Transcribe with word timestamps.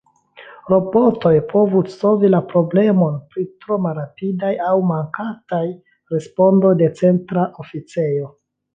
Robotoj 0.71 1.33
povus 1.51 1.93
solvi 1.99 2.31
la 2.37 2.39
problemon 2.55 3.21
pri 3.35 3.45
tro 3.67 3.79
malrapidaj 3.85 4.53
aŭ 4.73 4.75
mankantaj 4.95 5.63
respondoj 6.17 6.77
de 6.85 6.93
Centra 7.05 7.49
Oficejo. 7.67 8.37